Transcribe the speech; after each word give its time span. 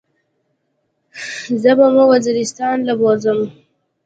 زه 1.61 1.71
به 1.77 1.85
مو 1.93 2.03
وزيرستان 2.13 2.77
له 2.87 2.93
بوزم. 2.99 3.39